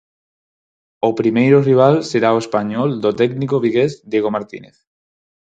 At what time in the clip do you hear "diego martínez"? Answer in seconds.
4.11-4.77